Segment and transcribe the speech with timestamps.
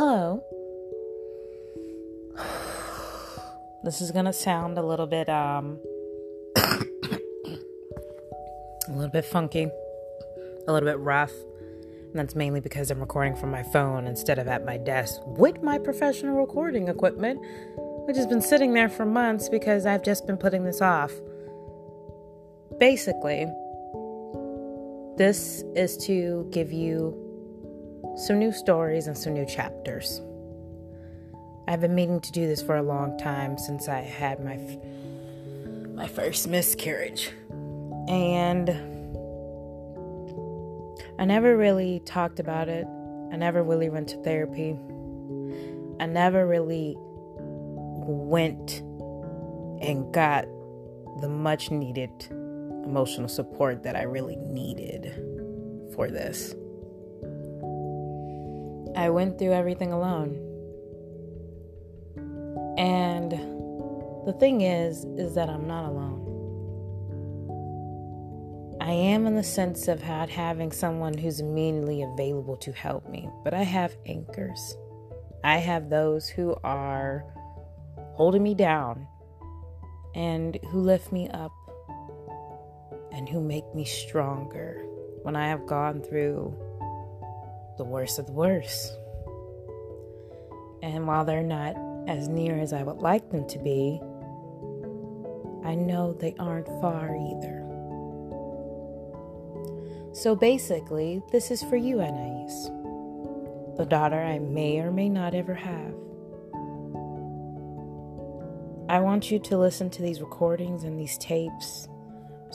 [0.00, 0.42] Hello.
[3.84, 5.78] This is gonna sound a little bit um
[6.56, 7.18] a
[8.88, 9.68] little bit funky,
[10.66, 11.34] a little bit rough.
[11.82, 15.62] And that's mainly because I'm recording from my phone instead of at my desk with
[15.62, 17.38] my professional recording equipment,
[18.06, 21.12] which has been sitting there for months because I've just been putting this off.
[22.78, 23.44] Basically,
[25.18, 27.29] this is to give you
[28.16, 30.20] some new stories and some new chapters.
[31.68, 34.58] I've been meaning to do this for a long time since I had my
[35.94, 37.30] my first miscarriage.
[38.08, 38.70] And
[41.18, 42.86] I never really talked about it.
[43.32, 44.70] I never really went to therapy.
[46.00, 48.80] I never really went
[49.82, 50.46] and got
[51.20, 52.10] the much needed
[52.84, 55.12] emotional support that I really needed
[55.94, 56.54] for this.
[58.96, 60.46] I went through everything alone.
[62.78, 63.32] And
[64.26, 66.26] the thing is, is that I'm not alone.
[68.80, 73.54] I am in the sense of having someone who's immediately available to help me, but
[73.54, 74.76] I have anchors.
[75.44, 77.24] I have those who are
[78.14, 79.06] holding me down
[80.14, 81.52] and who lift me up
[83.12, 84.82] and who make me stronger
[85.22, 86.56] when I have gone through
[87.80, 88.92] the worst of the worst.
[90.82, 91.74] And while they're not
[92.06, 93.98] as near as I would like them to be,
[95.64, 97.64] I know they aren't far either.
[100.12, 102.68] So basically, this is for you, Anais,
[103.78, 105.94] the daughter I may or may not ever have.
[108.90, 111.88] I want you to listen to these recordings and these tapes,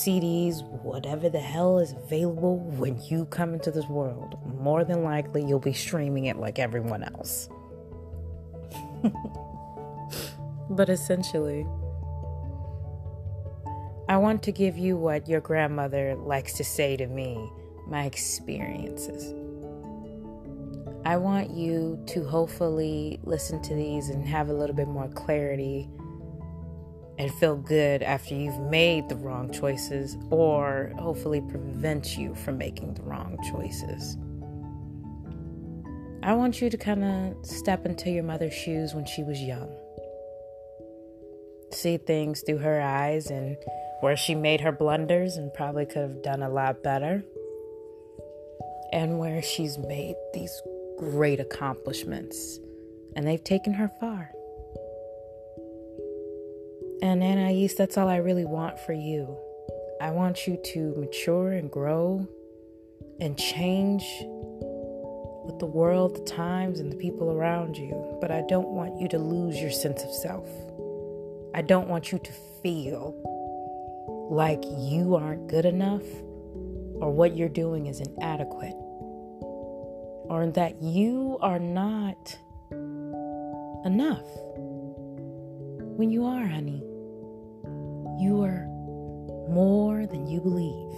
[0.00, 4.38] CDs, whatever the hell is available when you come into this world.
[4.58, 7.50] More than likely, you'll be streaming it like everyone else.
[10.70, 11.66] but essentially,
[14.08, 17.38] I want to give you what your grandmother likes to say to me
[17.86, 19.34] my experiences.
[21.04, 25.90] I want you to hopefully listen to these and have a little bit more clarity
[27.20, 32.94] and feel good after you've made the wrong choices, or hopefully prevent you from making
[32.94, 34.16] the wrong choices.
[36.22, 39.70] I want you to kind of step into your mother's shoes when she was young.
[41.72, 43.58] See things through her eyes and
[44.00, 47.22] where she made her blunders and probably could have done a lot better.
[48.94, 50.58] And where she's made these
[50.98, 52.58] great accomplishments
[53.14, 54.30] and they've taken her far.
[57.02, 59.36] And Anais, that's all I really want for you.
[60.02, 62.26] I want you to mature and grow
[63.20, 64.04] and change
[65.44, 69.08] with the world, the times, and the people around you, but I don't want you
[69.08, 70.48] to lose your sense of self.
[71.54, 73.14] I don't want you to feel
[74.30, 76.04] like you aren't good enough
[77.00, 78.76] or what you're doing is inadequate
[80.28, 82.38] or that you are not
[83.84, 84.26] enough.
[85.96, 86.82] When you are, honey,
[88.20, 88.66] you are
[89.48, 90.94] more than you believe.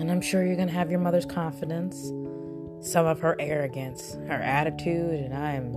[0.00, 1.96] And I'm sure you're going to have your mother's confidence,
[2.80, 5.76] some of her arrogance, her attitude, and I am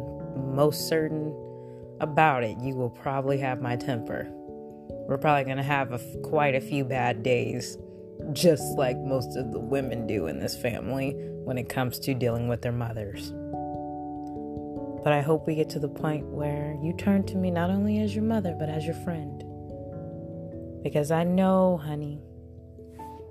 [0.55, 1.35] most certain
[1.99, 2.57] about it.
[2.61, 4.29] You will probably have my temper.
[5.09, 7.77] We're probably going to have a, quite a few bad days,
[8.31, 12.47] just like most of the women do in this family when it comes to dealing
[12.47, 13.33] with their mothers.
[15.03, 17.99] But I hope we get to the point where you turn to me not only
[17.99, 19.43] as your mother, but as your friend.
[20.81, 22.21] Because I know, honey,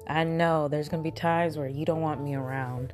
[0.06, 2.92] I know there's going to be times where you don't want me around.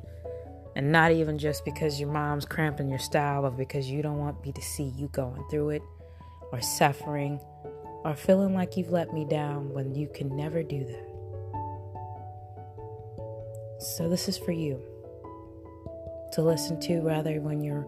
[0.75, 4.41] And not even just because your mom's cramping your style, but because you don't want
[4.45, 5.81] me to see you going through it
[6.53, 7.39] or suffering
[8.05, 11.05] or feeling like you've let me down when you can never do that.
[13.81, 14.81] So, this is for you
[16.33, 17.87] to listen to rather when you're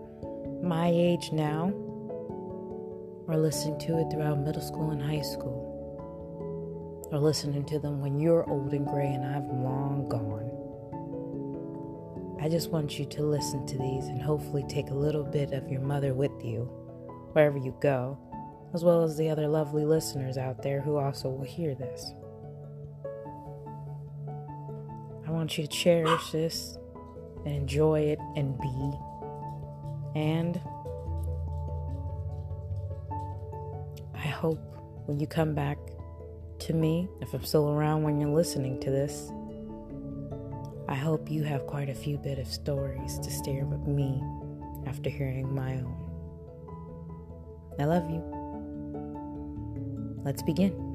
[0.63, 1.73] my age now
[3.27, 5.61] or listening to it throughout middle school and high school
[7.11, 10.49] or listening to them when you're old and gray and I've long gone.
[12.43, 15.69] I just want you to listen to these and hopefully take a little bit of
[15.69, 16.63] your mother with you
[17.33, 18.17] wherever you go,
[18.73, 22.13] as well as the other lovely listeners out there who also will hear this.
[25.27, 26.77] I want you to cherish this
[27.45, 28.91] and enjoy it and be.
[30.15, 30.59] And
[34.13, 34.59] I hope
[35.05, 35.77] when you come back
[36.59, 39.31] to me, if I'm still around when you're listening to this,
[40.87, 44.21] I hope you have quite a few bit of stories to share with me
[44.85, 45.95] after hearing my own.
[47.79, 48.21] I love you.
[50.23, 50.90] Let's begin.